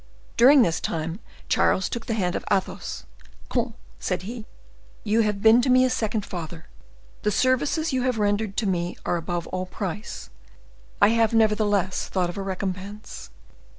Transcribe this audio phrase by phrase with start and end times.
[0.35, 3.05] During this time, Charles took the hand of Athos.
[3.49, 4.47] "Comte," said he,
[5.03, 6.65] "you have been to me a second father;
[7.21, 10.31] the services you have rendered to me are above all price.
[11.03, 13.29] I have, nevertheless, thought of a recompense.